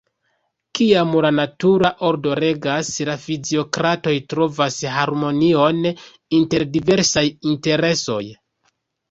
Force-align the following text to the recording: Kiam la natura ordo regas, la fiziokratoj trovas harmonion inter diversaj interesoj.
Kiam 0.77 1.09
la 1.25 1.29
natura 1.39 1.91
ordo 2.07 2.33
regas, 2.39 2.89
la 3.09 3.15
fiziokratoj 3.25 4.15
trovas 4.35 4.79
harmonion 4.95 5.87
inter 6.41 6.67
diversaj 6.79 7.25
interesoj. 7.55 8.21